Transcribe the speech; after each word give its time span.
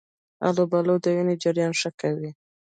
آلوبالو 0.47 0.95
د 1.03 1.05
وینې 1.15 1.35
جریان 1.43 1.73
ښه 1.79 1.89
کوي. 2.01 2.31